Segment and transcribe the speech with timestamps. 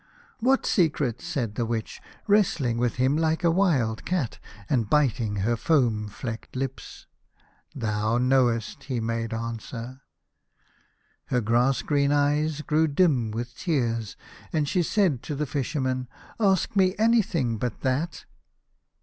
[0.39, 5.55] "What secret?" said the Witch, wrestling with him like a wild cat, and biting her
[5.55, 7.05] foam flecked lips."
[7.75, 9.77] Thou knowest," he made answer.
[9.77, 11.33] m 81 A House of Pomegranates.
[11.35, 14.17] Her grass green eyes grew dim with tears,
[14.51, 16.07] and she said to the Fisherman,"
[16.39, 18.25] Ask me any thing but that